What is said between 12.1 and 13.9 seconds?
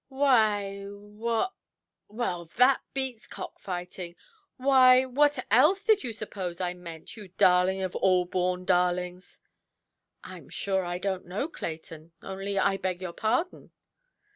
Only I beg your pardon".